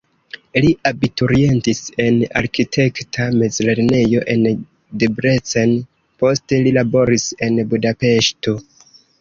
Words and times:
Li 0.63 0.69
abiturientis 0.91 1.81
en 2.05 2.17
arkitekta 2.41 3.27
mezlernejo 3.41 4.23
en 4.37 4.49
Debrecen, 5.05 5.77
poste 6.25 6.63
li 6.69 6.75
laboris 6.81 7.29
en 7.51 7.65
Budapeŝto. 7.75 8.57